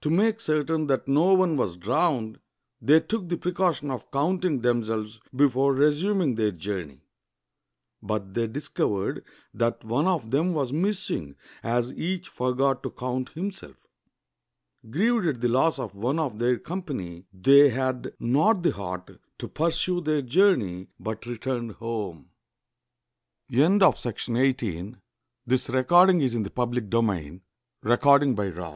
[0.00, 2.40] To make certain that no one was drowned,
[2.82, 7.04] they took the precaution of counting themselves before resuming their journey;
[8.02, 13.28] but they discovered that one of them was miss ing, as each forgot to count
[13.28, 13.76] himself.
[14.90, 19.46] Grieved at the loss of one of their company, they had not the heart to
[19.46, 22.30] pur sue their journey, but returned home.
[23.48, 24.56] SOME INDIAN PROVERBS Self praise is no praise.
[25.46, 28.66] The young crow is wiser than its moth